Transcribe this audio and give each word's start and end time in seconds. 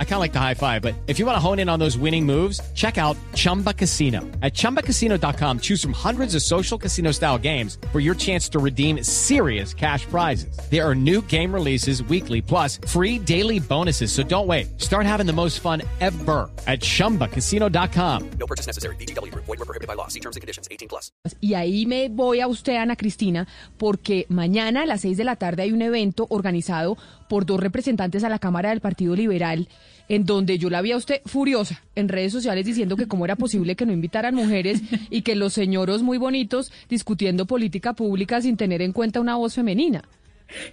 I 0.00 0.04
kind 0.04 0.14
of 0.14 0.20
like 0.20 0.32
the 0.32 0.40
high 0.40 0.54
five, 0.54 0.82
but 0.82 0.94
if 1.06 1.20
you 1.20 1.26
want 1.26 1.36
to 1.36 1.40
hone 1.40 1.60
in 1.60 1.68
on 1.68 1.78
those 1.78 1.96
winning 1.96 2.26
moves, 2.26 2.60
check 2.74 2.98
out 2.98 3.16
Chumba 3.34 3.72
Casino. 3.72 4.22
At 4.42 4.54
ChumbaCasino.com, 4.54 5.60
choose 5.60 5.80
from 5.80 5.92
hundreds 5.92 6.34
of 6.34 6.42
social 6.42 6.76
casino 6.76 7.12
style 7.12 7.38
games 7.38 7.78
for 7.92 8.00
your 8.00 8.16
chance 8.16 8.48
to 8.48 8.58
redeem 8.58 9.04
serious 9.04 9.72
cash 9.72 10.04
prizes. 10.06 10.58
There 10.68 10.84
are 10.84 10.96
new 10.96 11.22
game 11.22 11.54
releases 11.54 12.02
weekly, 12.02 12.42
plus 12.42 12.80
free 12.88 13.20
daily 13.20 13.60
bonuses. 13.60 14.10
So 14.10 14.24
don't 14.24 14.48
wait. 14.48 14.80
Start 14.80 15.06
having 15.06 15.26
the 15.26 15.32
most 15.32 15.60
fun 15.60 15.82
ever 16.00 16.50
at 16.66 16.80
ChumbaCasino.com. 16.80 18.30
No 18.40 18.46
purchase 18.46 18.66
necessary. 18.66 18.96
BGW. 18.96 19.32
Void 19.34 19.46
were 19.46 19.56
prohibited 19.58 19.86
by 19.86 19.94
law. 19.94 20.08
See 20.08 20.20
terms 20.20 20.34
and 20.34 20.40
conditions. 20.40 20.66
18 20.72 20.88
plus. 20.88 21.12
Y 21.40 21.54
ahí 21.54 21.86
me 21.86 22.08
voy 22.08 22.40
a 22.40 22.48
usted, 22.48 22.76
Ana 22.76 22.96
Cristina, 22.96 23.46
porque 23.76 24.26
mañana 24.28 24.82
a 24.82 24.86
las 24.86 25.02
6 25.02 25.16
de 25.16 25.24
la 25.24 25.36
tarde 25.36 25.62
hay 25.62 25.72
un 25.72 25.82
evento 25.82 26.26
organizado 26.30 26.96
por 27.28 27.46
dos 27.46 27.60
representantes 27.60 28.24
a 28.24 28.28
la 28.28 28.38
Cámara 28.38 28.70
del 28.70 28.80
Partido 28.80 29.14
Liberal, 29.14 29.68
en 30.08 30.24
donde 30.24 30.58
yo 30.58 30.70
la 30.70 30.82
vi 30.82 30.92
a 30.92 30.96
usted 30.96 31.20
furiosa 31.26 31.82
en 31.94 32.08
redes 32.08 32.32
sociales 32.32 32.64
diciendo 32.64 32.96
que 32.96 33.06
cómo 33.06 33.24
era 33.24 33.36
posible 33.36 33.76
que 33.76 33.86
no 33.86 33.92
invitaran 33.92 34.34
mujeres 34.34 34.82
y 35.10 35.22
que 35.22 35.34
los 35.34 35.52
señoros 35.52 36.02
muy 36.02 36.18
bonitos 36.18 36.72
discutiendo 36.88 37.46
política 37.46 37.92
pública 37.92 38.40
sin 38.40 38.56
tener 38.56 38.82
en 38.82 38.92
cuenta 38.92 39.20
una 39.20 39.36
voz 39.36 39.54
femenina. 39.54 40.04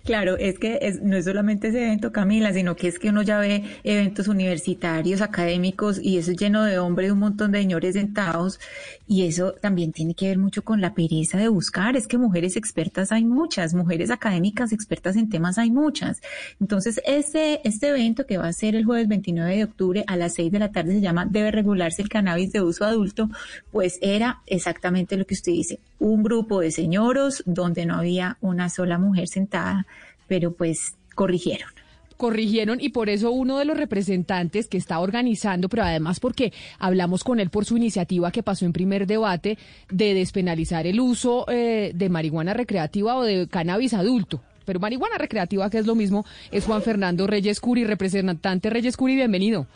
Claro, 0.04 0.38
es 0.38 0.60
que 0.60 0.80
es, 0.82 1.02
no 1.02 1.18
es 1.18 1.26
solamente 1.26 1.68
ese 1.68 1.84
evento, 1.84 2.12
Camila, 2.12 2.54
sino 2.54 2.76
que 2.76 2.88
es 2.88 3.00
que 3.00 3.10
uno 3.10 3.22
ya 3.22 3.40
ve 3.40 3.64
eventos 3.84 4.28
universitarios, 4.28 5.22
académicos, 5.22 6.00
y 6.02 6.18
eso 6.18 6.32
es 6.32 6.38
lleno 6.38 6.64
de 6.64 6.80
hombres, 6.80 7.12
un 7.12 7.20
montón 7.20 7.52
de 7.52 7.60
señores 7.60 7.94
sentados, 7.94 8.60
y 9.08 9.24
eso 9.24 9.54
también 9.54 9.92
tiene 9.92 10.14
que 10.14 10.28
ver 10.28 10.38
mucho 10.38 10.64
con 10.64 10.82
la 10.82 10.94
pereza 10.94 11.38
de 11.38 11.48
buscar. 11.48 11.96
Es 11.96 12.08
que 12.08 12.18
mujeres 12.18 12.56
expertas 12.56 13.12
hay 13.12 13.26
muchas, 13.26 13.74
mujeres 13.74 14.12
académicas 14.12 14.72
expertas 14.72 15.16
en 15.16 15.30
temas 15.30 15.58
hay 15.58 15.72
muchas. 15.72 16.22
Entonces, 16.60 17.02
este, 17.06 17.68
este 17.68 17.90
evento 17.90 18.26
que 18.26 18.38
va 18.38 18.48
a 18.48 18.54
ser 18.54 18.76
el 18.76 18.86
jueves 18.86 19.08
29 19.08 19.56
de 19.58 19.64
octubre 19.64 20.04
a 20.08 20.16
las 20.16 20.34
6 20.36 20.52
de 20.52 20.60
la 20.60 20.72
tarde 20.72 20.94
se 20.94 21.02
llama 21.02 21.26
Debe 21.26 21.52
regularse 21.52 22.02
el 22.02 22.10
cannabis 22.10 22.52
de 22.52 22.62
uso 22.62 22.86
adulto, 22.86 23.30
pues 23.72 24.00
era 24.02 24.42
exactamente 24.46 25.18
lo 25.18 25.26
que 25.26 25.34
usted 25.34 25.52
dice, 25.52 25.80
un 26.00 26.24
grupo 26.24 26.60
de 26.60 26.72
señoros 26.72 27.44
donde 27.46 27.86
no 27.86 27.96
había 27.96 28.38
una 28.42 28.70
sola 28.70 28.98
mujer 28.98 29.28
sentada 29.28 29.86
pero 30.28 30.54
pues 30.54 30.96
corrigieron 31.16 31.70
corrigieron 32.18 32.80
y 32.82 32.90
por 32.90 33.10
eso 33.10 33.32
uno 33.32 33.58
de 33.58 33.66
los 33.66 33.78
representantes 33.78 34.68
que 34.68 34.78
está 34.78 35.00
organizando, 35.00 35.70
pero 35.70 35.84
además 35.84 36.20
porque 36.20 36.54
hablamos 36.80 37.24
con 37.24 37.40
él 37.40 37.50
por 37.50 37.66
su 37.66 37.78
iniciativa 37.78 38.32
que 38.32 38.44
pasó 38.44 38.66
en 38.66 38.74
primer 38.74 39.06
debate 39.06 39.58
de 39.90 40.14
despenalizar 40.14 40.88
el 40.88 41.00
uso 41.00 41.46
eh, 41.50 41.92
de 41.94 42.10
marihuana 42.10 42.54
recreativa 42.54 43.18
o 43.18 43.24
de 43.24 43.48
cannabis 43.48 43.94
adulto. 43.94 44.42
Pero 44.66 44.80
marihuana 44.80 45.18
recreativa, 45.18 45.70
que 45.70 45.78
es 45.78 45.86
lo 45.86 45.94
mismo, 45.94 46.26
es 46.52 46.66
Juan 46.66 46.82
Fernando 46.82 47.28
Reyes 47.28 47.60
Curi, 47.60 47.84
representante 47.84 48.70
Reyes 48.70 48.98
Curi, 48.98 49.16
bienvenido. 49.16 49.68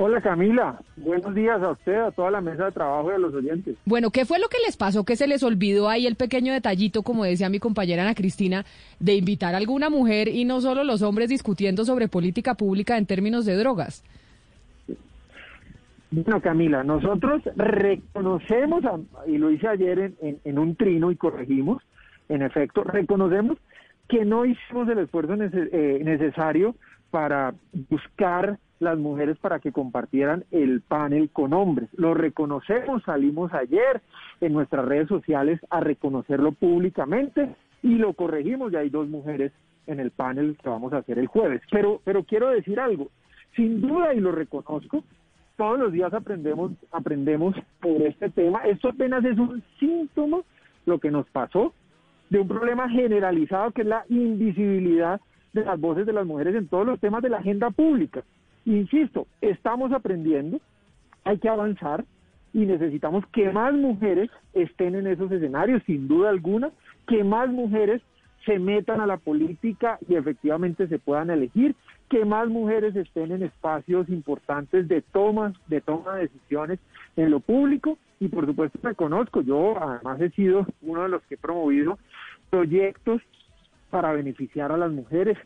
Hola 0.00 0.20
Camila, 0.20 0.78
buenos 0.96 1.34
días 1.34 1.60
a 1.60 1.72
usted, 1.72 1.96
a 1.96 2.12
toda 2.12 2.30
la 2.30 2.40
mesa 2.40 2.66
de 2.66 2.70
trabajo 2.70 3.10
y 3.10 3.14
a 3.14 3.18
los 3.18 3.34
oyentes. 3.34 3.76
Bueno, 3.84 4.12
¿qué 4.12 4.24
fue 4.24 4.38
lo 4.38 4.46
que 4.46 4.58
les 4.64 4.76
pasó? 4.76 5.04
¿Qué 5.04 5.16
se 5.16 5.26
les 5.26 5.42
olvidó 5.42 5.88
ahí 5.88 6.06
el 6.06 6.14
pequeño 6.14 6.52
detallito, 6.52 7.02
como 7.02 7.24
decía 7.24 7.48
mi 7.48 7.58
compañera 7.58 8.02
Ana 8.02 8.14
Cristina, 8.14 8.64
de 9.00 9.16
invitar 9.16 9.54
a 9.54 9.56
alguna 9.56 9.90
mujer 9.90 10.28
y 10.28 10.44
no 10.44 10.60
solo 10.60 10.84
los 10.84 11.02
hombres 11.02 11.28
discutiendo 11.28 11.84
sobre 11.84 12.06
política 12.06 12.54
pública 12.54 12.96
en 12.96 13.06
términos 13.06 13.44
de 13.44 13.56
drogas? 13.56 14.04
Bueno, 16.12 16.40
Camila, 16.40 16.84
nosotros 16.84 17.42
reconocemos, 17.56 18.84
y 19.26 19.36
lo 19.36 19.50
hice 19.50 19.66
ayer 19.66 20.12
en, 20.20 20.58
un 20.60 20.76
trino 20.76 21.10
y 21.10 21.16
corregimos, 21.16 21.82
en 22.28 22.42
efecto, 22.42 22.84
reconocemos 22.84 23.58
que 24.08 24.24
no 24.24 24.46
hicimos 24.46 24.88
el 24.88 25.00
esfuerzo 25.00 25.34
eh, 25.34 26.00
necesario 26.04 26.76
para 27.10 27.54
buscar 27.88 28.58
las 28.80 28.98
mujeres 28.98 29.36
para 29.38 29.58
que 29.58 29.72
compartieran 29.72 30.44
el 30.50 30.82
panel 30.82 31.30
con 31.30 31.52
hombres. 31.52 31.88
Lo 31.94 32.14
reconocemos, 32.14 33.02
salimos 33.02 33.52
ayer 33.52 34.00
en 34.40 34.52
nuestras 34.52 34.84
redes 34.84 35.08
sociales 35.08 35.60
a 35.70 35.80
reconocerlo 35.80 36.52
públicamente 36.52 37.54
y 37.82 37.96
lo 37.96 38.12
corregimos, 38.12 38.72
ya 38.72 38.80
hay 38.80 38.90
dos 38.90 39.08
mujeres 39.08 39.52
en 39.86 40.00
el 40.00 40.10
panel 40.10 40.56
que 40.62 40.68
vamos 40.68 40.92
a 40.92 40.98
hacer 40.98 41.18
el 41.18 41.26
jueves. 41.26 41.62
Pero, 41.70 42.00
pero 42.04 42.24
quiero 42.24 42.50
decir 42.50 42.78
algo, 42.78 43.08
sin 43.56 43.80
duda 43.80 44.14
y 44.14 44.20
lo 44.20 44.32
reconozco, 44.32 45.02
todos 45.56 45.78
los 45.78 45.92
días 45.92 46.12
aprendemos, 46.14 46.72
aprendemos 46.92 47.56
por 47.80 48.00
este 48.02 48.30
tema. 48.30 48.60
Esto 48.60 48.90
apenas 48.90 49.24
es 49.24 49.38
un 49.38 49.62
síntoma, 49.80 50.38
lo 50.86 51.00
que 51.00 51.10
nos 51.10 51.28
pasó, 51.30 51.74
de 52.30 52.38
un 52.38 52.48
problema 52.48 52.88
generalizado 52.88 53.72
que 53.72 53.82
es 53.82 53.88
la 53.88 54.04
invisibilidad 54.08 55.20
de 55.52 55.64
las 55.64 55.80
voces 55.80 56.06
de 56.06 56.12
las 56.12 56.26
mujeres 56.26 56.54
en 56.54 56.68
todos 56.68 56.86
los 56.86 57.00
temas 57.00 57.22
de 57.22 57.30
la 57.30 57.38
agenda 57.38 57.70
pública. 57.70 58.22
Insisto, 58.64 59.26
estamos 59.40 59.92
aprendiendo, 59.92 60.60
hay 61.24 61.38
que 61.38 61.48
avanzar 61.48 62.04
y 62.52 62.66
necesitamos 62.66 63.24
que 63.32 63.50
más 63.50 63.72
mujeres 63.74 64.30
estén 64.52 64.94
en 64.94 65.06
esos 65.06 65.30
escenarios, 65.30 65.82
sin 65.86 66.08
duda 66.08 66.30
alguna, 66.30 66.70
que 67.06 67.24
más 67.24 67.48
mujeres 67.48 68.02
se 68.44 68.58
metan 68.58 69.00
a 69.00 69.06
la 69.06 69.16
política 69.18 69.98
y 70.08 70.14
efectivamente 70.14 70.88
se 70.88 70.98
puedan 70.98 71.30
elegir, 71.30 71.74
que 72.08 72.24
más 72.24 72.48
mujeres 72.48 72.96
estén 72.96 73.32
en 73.32 73.42
espacios 73.42 74.08
importantes 74.08 74.88
de 74.88 75.02
toma, 75.02 75.52
de 75.66 75.80
toma 75.80 76.14
de 76.14 76.22
decisiones 76.22 76.78
en 77.16 77.30
lo 77.30 77.40
público 77.40 77.98
y 78.20 78.28
por 78.28 78.46
supuesto 78.46 78.78
reconozco, 78.82 79.42
yo 79.42 79.80
además 79.80 80.20
he 80.20 80.30
sido 80.30 80.66
uno 80.82 81.02
de 81.02 81.08
los 81.08 81.22
que 81.24 81.34
he 81.34 81.38
promovido 81.38 81.98
proyectos 82.50 83.22
para 83.90 84.12
beneficiar 84.12 84.72
a 84.72 84.76
las 84.76 84.90
mujeres, 84.90 85.36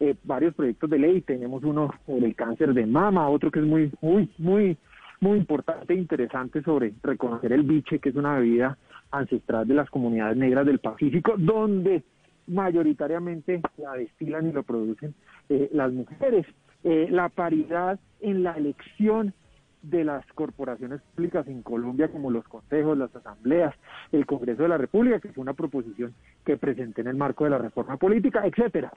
eh, 0.00 0.14
varios 0.24 0.54
proyectos 0.54 0.88
de 0.90 0.98
ley. 0.98 1.20
Tenemos 1.22 1.64
uno 1.64 1.90
sobre 2.06 2.26
el 2.26 2.34
cáncer 2.34 2.74
de 2.74 2.86
mama, 2.86 3.28
otro 3.28 3.50
que 3.50 3.60
es 3.60 3.66
muy, 3.66 3.90
muy, 4.00 4.30
muy, 4.38 4.76
muy 5.20 5.38
importante 5.38 5.94
e 5.94 5.96
interesante 5.96 6.62
sobre 6.62 6.94
reconocer 7.02 7.52
el 7.52 7.62
biche, 7.62 7.98
que 7.98 8.10
es 8.10 8.14
una 8.14 8.38
bebida 8.38 8.78
ancestral 9.10 9.66
de 9.66 9.74
las 9.74 9.90
comunidades 9.90 10.36
negras 10.36 10.66
del 10.66 10.78
Pacífico, 10.78 11.34
donde 11.36 12.02
mayoritariamente 12.46 13.60
la 13.76 13.94
destilan 13.94 14.48
y 14.48 14.52
lo 14.52 14.62
producen 14.62 15.14
eh, 15.48 15.68
las 15.72 15.92
mujeres. 15.92 16.46
Eh, 16.84 17.08
la 17.10 17.28
paridad 17.28 17.98
en 18.20 18.44
la 18.44 18.52
elección 18.52 19.34
de 19.82 20.04
las 20.04 20.24
corporaciones 20.32 21.00
públicas 21.14 21.46
en 21.46 21.62
Colombia, 21.62 22.08
como 22.08 22.30
los 22.30 22.46
consejos, 22.48 22.98
las 22.98 23.14
asambleas, 23.14 23.74
el 24.12 24.26
Congreso 24.26 24.62
de 24.62 24.68
la 24.68 24.78
República, 24.78 25.20
que 25.20 25.32
fue 25.32 25.42
una 25.42 25.54
proposición 25.54 26.14
que 26.44 26.56
presenté 26.56 27.02
en 27.02 27.08
el 27.08 27.16
marco 27.16 27.44
de 27.44 27.50
la 27.50 27.58
reforma 27.58 27.96
política, 27.96 28.44
etcétera. 28.44 28.92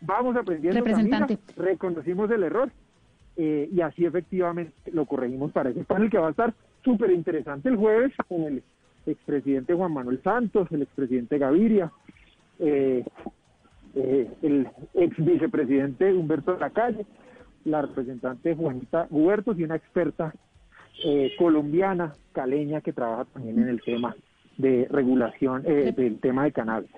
Vamos 0.00 0.36
aprendiendo, 0.36 0.78
Representante. 0.78 1.38
reconocimos 1.56 2.30
el 2.30 2.44
error 2.44 2.70
eh, 3.36 3.68
y 3.72 3.80
así 3.80 4.04
efectivamente 4.04 4.72
lo 4.92 5.06
corregimos 5.06 5.50
para 5.52 5.70
ese 5.70 5.84
panel 5.84 6.10
que 6.10 6.18
va 6.18 6.28
a 6.28 6.30
estar 6.30 6.54
súper 6.84 7.10
interesante 7.10 7.68
el 7.68 7.76
jueves 7.76 8.12
con 8.28 8.42
el 8.42 8.62
expresidente 9.06 9.74
Juan 9.74 9.92
Manuel 9.92 10.22
Santos, 10.22 10.68
el 10.70 10.82
expresidente 10.82 11.38
Gaviria, 11.38 11.90
eh, 12.58 13.04
eh, 13.94 14.30
el 14.42 14.68
ex 14.94 15.16
vicepresidente 15.16 16.12
Humberto 16.12 16.52
de 16.52 16.58
la 17.64 17.82
representante 17.82 18.54
Juanita 18.54 19.06
Huertos 19.10 19.58
y 19.58 19.64
una 19.64 19.76
experta 19.76 20.32
colombiana, 21.38 22.12
caleña, 22.32 22.80
que 22.80 22.92
trabaja 22.92 23.24
también 23.26 23.58
en 23.60 23.68
el 23.68 23.80
tema 23.82 24.16
de 24.56 24.88
regulación 24.90 25.62
del 25.62 26.18
tema 26.20 26.44
de 26.44 26.52
cannabis. 26.52 26.90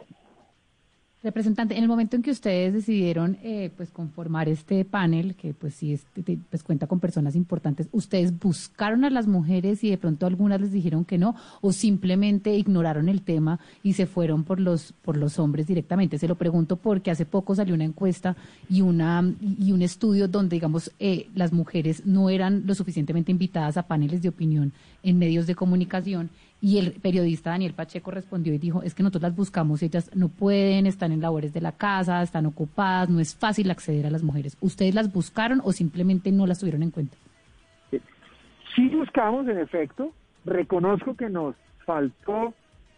Representante, 1.22 1.76
en 1.76 1.82
el 1.82 1.88
momento 1.88 2.16
en 2.16 2.22
que 2.22 2.30
ustedes 2.30 2.72
decidieron 2.72 3.36
eh, 3.42 3.70
pues 3.76 3.90
conformar 3.90 4.48
este 4.48 4.86
panel, 4.86 5.34
que 5.34 5.52
pues 5.52 5.74
sí 5.74 6.00
pues 6.48 6.62
cuenta 6.62 6.86
con 6.86 6.98
personas 6.98 7.36
importantes, 7.36 7.88
¿ustedes 7.92 8.38
buscaron 8.38 9.04
a 9.04 9.10
las 9.10 9.26
mujeres 9.26 9.84
y 9.84 9.90
de 9.90 9.98
pronto 9.98 10.24
algunas 10.24 10.62
les 10.62 10.72
dijeron 10.72 11.04
que 11.04 11.18
no 11.18 11.36
o 11.60 11.72
simplemente 11.72 12.56
ignoraron 12.56 13.10
el 13.10 13.20
tema 13.20 13.60
y 13.82 13.92
se 13.92 14.06
fueron 14.06 14.44
por 14.44 14.60
los 14.60 14.94
por 15.02 15.18
los 15.18 15.38
hombres 15.38 15.66
directamente? 15.66 16.16
Se 16.16 16.26
lo 16.26 16.36
pregunto 16.36 16.76
porque 16.76 17.10
hace 17.10 17.26
poco 17.26 17.54
salió 17.54 17.74
una 17.74 17.84
encuesta 17.84 18.34
y 18.70 18.80
una 18.80 19.22
y 19.58 19.72
un 19.72 19.82
estudio 19.82 20.26
donde 20.26 20.56
digamos 20.56 20.90
eh, 21.00 21.28
las 21.34 21.52
mujeres 21.52 22.06
no 22.06 22.30
eran 22.30 22.62
lo 22.64 22.74
suficientemente 22.74 23.30
invitadas 23.30 23.76
a 23.76 23.82
paneles 23.82 24.22
de 24.22 24.30
opinión 24.30 24.72
en 25.02 25.18
medios 25.18 25.46
de 25.46 25.54
comunicación 25.54 26.30
y 26.62 26.78
el 26.78 26.92
periodista 26.92 27.50
Daniel 27.50 27.72
Pacheco 27.72 28.10
respondió 28.10 28.52
y 28.52 28.58
dijo, 28.58 28.82
es 28.82 28.94
que 28.94 29.02
nosotros 29.02 29.22
las 29.22 29.36
buscamos, 29.36 29.82
ellas 29.82 30.10
no 30.14 30.28
pueden, 30.28 30.86
están 30.86 31.10
en 31.12 31.22
labores 31.22 31.54
de 31.54 31.60
la 31.60 31.72
casa, 31.72 32.22
están 32.22 32.44
ocupadas, 32.46 33.08
no 33.08 33.18
es 33.18 33.34
fácil 33.34 33.70
acceder 33.70 34.06
a 34.06 34.10
las 34.10 34.22
mujeres. 34.22 34.58
¿Ustedes 34.60 34.94
las 34.94 35.12
buscaron 35.12 35.62
o 35.64 35.72
simplemente 35.72 36.30
no 36.32 36.46
las 36.46 36.58
tuvieron 36.58 36.82
en 36.82 36.90
cuenta? 36.90 37.16
Sí 38.76 38.88
buscamos, 38.88 39.48
en 39.48 39.58
efecto. 39.58 40.12
Reconozco 40.44 41.16
que 41.16 41.28
nos 41.30 41.56
faltó, 41.86 42.54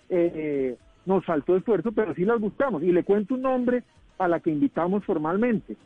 eh, 0.09 0.77
nos 1.07 1.25
faltó 1.25 1.57
esfuerzo, 1.57 1.93
pero 1.93 2.15
sí 2.15 2.25
las 2.25 2.41
buscamos. 2.41 2.83
Y 2.83 2.91
le 2.93 3.05
cuento 3.05 3.35
un 3.35 3.43
nombre 3.43 3.85
a 4.19 4.27
la 4.29 4.41
que 4.41 4.51
invitamos 4.51 5.05
formalmente. 5.05 5.77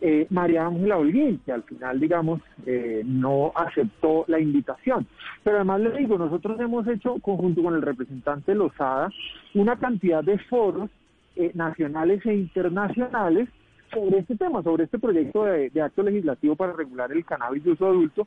Eh, 0.00 0.26
María 0.30 0.66
Ángela 0.66 0.96
Holguín, 0.96 1.40
que 1.44 1.52
al 1.52 1.62
final, 1.64 2.00
digamos, 2.00 2.40
eh, 2.66 3.02
no 3.04 3.52
aceptó 3.54 4.24
la 4.28 4.40
invitación. 4.40 5.06
Pero 5.44 5.56
además 5.56 5.80
le 5.80 5.92
digo, 5.98 6.16
nosotros 6.16 6.58
hemos 6.60 6.86
hecho, 6.88 7.18
conjunto 7.20 7.62
con 7.62 7.74
el 7.74 7.82
representante 7.82 8.54
Lozada, 8.54 9.10
una 9.54 9.76
cantidad 9.76 10.24
de 10.24 10.38
foros 10.38 10.90
eh, 11.36 11.50
nacionales 11.54 12.24
e 12.24 12.34
internacionales 12.34 13.48
sobre 13.92 14.20
este 14.20 14.36
tema, 14.36 14.62
sobre 14.62 14.84
este 14.84 14.98
proyecto 14.98 15.44
de, 15.44 15.70
de 15.70 15.82
acto 15.82 16.02
legislativo 16.02 16.56
para 16.56 16.72
regular 16.72 17.12
el 17.12 17.24
cannabis 17.24 17.64
de 17.64 17.72
uso 17.72 17.86
adulto, 17.86 18.26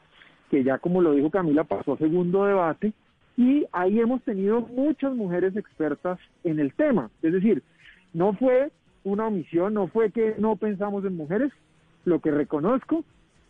que 0.51 0.63
ya 0.63 0.77
como 0.77 1.01
lo 1.01 1.13
dijo 1.13 1.29
Camila 1.29 1.63
pasó 1.63 1.93
a 1.93 1.97
segundo 1.97 2.45
debate, 2.45 2.93
y 3.35 3.65
ahí 3.71 3.99
hemos 3.99 4.21
tenido 4.23 4.61
muchas 4.61 5.13
mujeres 5.15 5.55
expertas 5.55 6.19
en 6.43 6.59
el 6.59 6.73
tema. 6.73 7.09
Es 7.23 7.33
decir, 7.33 7.63
no 8.13 8.33
fue 8.33 8.71
una 9.03 9.27
omisión, 9.27 9.73
no 9.73 9.87
fue 9.87 10.11
que 10.11 10.35
no 10.37 10.55
pensamos 10.55 11.05
en 11.05 11.15
mujeres, 11.15 11.51
lo 12.05 12.19
que 12.19 12.31
reconozco, 12.31 13.03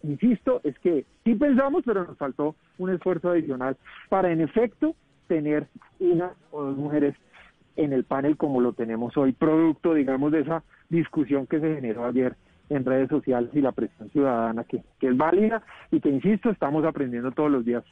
insisto, 0.04 0.62
es 0.64 0.78
que 0.80 1.06
sí 1.24 1.36
pensamos, 1.36 1.84
pero 1.86 2.06
nos 2.06 2.18
faltó 2.18 2.56
un 2.78 2.90
esfuerzo 2.90 3.30
adicional 3.30 3.78
para 4.10 4.32
en 4.32 4.42
efecto 4.42 4.96
tener 5.28 5.68
una 6.00 6.32
o 6.52 6.64
dos 6.64 6.78
mujeres 6.78 7.16
en 7.76 7.94
el 7.94 8.04
panel 8.04 8.38
como 8.38 8.62
lo 8.62 8.74
tenemos 8.74 9.16
hoy, 9.18 9.32
producto, 9.32 9.94
digamos, 9.94 10.32
de 10.32 10.42
esa 10.42 10.64
discusión 10.90 11.48
que 11.48 11.60
se 11.60 11.76
generó 11.76 12.06
ayer 12.06 12.36
en 12.70 12.86
redes 12.86 13.10
sociales 13.10 13.50
y 13.54 13.62
la 13.62 13.72
presión 13.72 14.10
ciudadana 14.10 14.64
que, 14.64 14.84
que 15.00 15.08
es 15.08 15.18
válida 15.18 15.64
y 15.92 16.00
que, 16.00 16.10
insisto, 16.10 16.50
estamos 16.50 16.86
aprendiendo 16.86 17.32
todos 17.32 17.52
los 17.52 17.66
días 17.66 17.84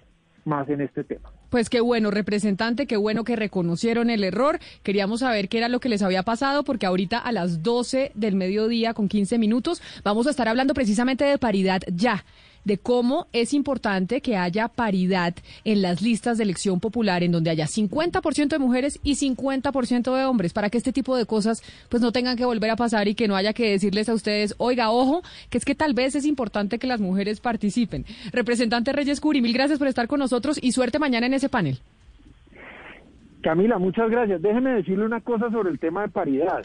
más 0.45 0.69
en 0.69 0.81
este 0.81 1.03
tema. 1.03 1.31
Pues 1.49 1.69
qué 1.69 1.81
bueno, 1.81 2.11
representante, 2.11 2.87
qué 2.87 2.97
bueno 2.97 3.23
que 3.23 3.35
reconocieron 3.35 4.09
el 4.09 4.23
error. 4.23 4.59
Queríamos 4.83 5.19
saber 5.19 5.49
qué 5.49 5.57
era 5.57 5.69
lo 5.69 5.79
que 5.79 5.89
les 5.89 6.01
había 6.01 6.23
pasado, 6.23 6.63
porque 6.63 6.85
ahorita 6.85 7.17
a 7.17 7.31
las 7.31 7.61
12 7.63 8.11
del 8.15 8.35
mediodía 8.35 8.93
con 8.93 9.07
15 9.07 9.37
minutos 9.37 9.81
vamos 10.03 10.27
a 10.27 10.29
estar 10.29 10.47
hablando 10.47 10.73
precisamente 10.73 11.25
de 11.25 11.37
paridad 11.37 11.81
ya 11.93 12.23
de 12.65 12.77
cómo 12.77 13.27
es 13.33 13.53
importante 13.53 14.21
que 14.21 14.37
haya 14.37 14.67
paridad 14.67 15.33
en 15.63 15.81
las 15.81 16.01
listas 16.01 16.37
de 16.37 16.43
elección 16.43 16.79
popular 16.79 17.23
en 17.23 17.31
donde 17.31 17.49
haya 17.49 17.65
50% 17.65 18.47
de 18.47 18.59
mujeres 18.59 18.99
y 19.03 19.15
50% 19.15 20.15
de 20.15 20.25
hombres 20.25 20.53
para 20.53 20.69
que 20.69 20.77
este 20.77 20.93
tipo 20.93 21.15
de 21.15 21.25
cosas 21.25 21.63
pues 21.89 22.01
no 22.01 22.11
tengan 22.11 22.37
que 22.37 22.45
volver 22.45 22.69
a 22.69 22.75
pasar 22.75 23.07
y 23.07 23.15
que 23.15 23.27
no 23.27 23.35
haya 23.35 23.53
que 23.53 23.71
decirles 23.71 24.09
a 24.09 24.13
ustedes, 24.13 24.55
oiga, 24.57 24.91
ojo, 24.91 25.21
que 25.49 25.57
es 25.57 25.65
que 25.65 25.75
tal 25.75 25.93
vez 25.93 26.15
es 26.15 26.25
importante 26.25 26.79
que 26.79 26.87
las 26.87 27.01
mujeres 27.01 27.39
participen. 27.39 28.05
Representante 28.31 28.93
Reyes 28.93 29.21
Curi, 29.21 29.41
mil 29.41 29.53
gracias 29.53 29.79
por 29.79 29.87
estar 29.87 30.07
con 30.07 30.19
nosotros 30.19 30.59
y 30.61 30.71
suerte 30.71 30.99
mañana 30.99 31.25
en 31.25 31.33
ese 31.33 31.49
panel. 31.49 31.79
Camila, 33.41 33.79
muchas 33.79 34.09
gracias. 34.09 34.41
Déjeme 34.41 34.71
decirle 34.71 35.05
una 35.05 35.21
cosa 35.21 35.49
sobre 35.49 35.71
el 35.71 35.79
tema 35.79 36.03
de 36.03 36.09
paridad. 36.09 36.63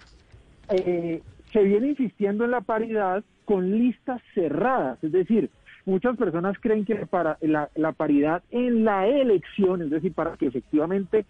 Eh, 0.68 1.22
se 1.52 1.62
viene 1.62 1.88
insistiendo 1.88 2.44
en 2.44 2.50
la 2.50 2.60
paridad 2.60 3.24
con 3.44 3.78
listas 3.78 4.20
cerradas, 4.34 5.02
es 5.02 5.12
decir, 5.12 5.50
muchas 5.86 6.16
personas 6.16 6.56
creen 6.60 6.84
que 6.84 7.06
para 7.06 7.38
la, 7.40 7.92
paridad 7.92 8.42
en 8.50 8.84
la 8.84 9.06
elección, 9.06 9.82
es 9.82 9.90
decir, 9.90 10.12
para 10.12 10.36
que 10.36 10.46
efectivamente 10.46 11.24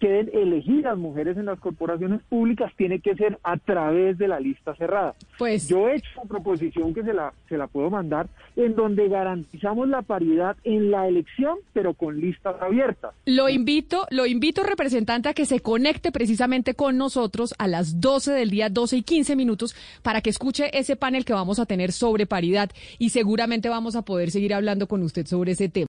queden 0.00 0.30
elegidas 0.32 0.98
mujeres 0.98 1.36
en 1.36 1.44
las 1.46 1.60
corporaciones 1.60 2.22
públicas, 2.28 2.72
tiene 2.76 3.00
que 3.00 3.14
ser 3.14 3.38
a 3.44 3.56
través 3.58 4.18
de 4.18 4.26
la 4.26 4.40
lista 4.40 4.74
cerrada. 4.74 5.14
Pues 5.38 5.68
yo 5.68 5.88
he 5.88 5.96
hecho 5.96 6.08
una 6.16 6.28
proposición 6.28 6.92
que 6.94 7.04
se 7.04 7.12
la, 7.12 7.32
se 7.48 7.56
la 7.56 7.68
puedo 7.68 7.90
mandar, 7.90 8.28
en 8.56 8.74
donde 8.74 9.08
garantizamos 9.08 9.88
la 9.88 10.02
paridad 10.02 10.56
en 10.64 10.90
la 10.90 11.06
elección, 11.06 11.58
pero 11.72 11.94
con 11.94 12.20
listas 12.20 12.56
abiertas. 12.60 13.14
Lo 13.26 13.48
invito, 13.48 14.06
lo 14.10 14.26
invito, 14.26 14.62
representante, 14.62 15.28
a 15.28 15.34
que 15.34 15.46
se 15.46 15.60
conecte 15.60 16.10
precisamente 16.10 16.74
con 16.74 16.96
nosotros 16.96 17.54
a 17.58 17.68
las 17.68 18.00
12 18.00 18.32
del 18.32 18.50
día, 18.50 18.70
12 18.70 18.96
y 18.96 19.02
15 19.02 19.36
minutos, 19.36 19.76
para 20.02 20.22
que 20.22 20.30
escuche 20.30 20.76
ese 20.76 20.96
panel 20.96 21.24
que 21.24 21.34
vamos 21.34 21.58
a 21.58 21.66
tener 21.66 21.92
sobre 21.92 22.26
paridad 22.26 22.70
y 22.98 23.10
seguramente 23.10 23.68
vamos 23.68 23.96
a 23.96 24.02
poder 24.02 24.30
seguir 24.30 24.54
hablando 24.54 24.88
con 24.88 25.02
usted 25.02 25.26
sobre 25.26 25.52
ese 25.52 25.68
tema. 25.68 25.89